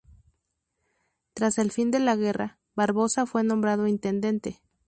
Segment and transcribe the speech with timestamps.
[1.35, 4.59] Tras el fin de la guerra, Barbosa fue nombrado Intendente.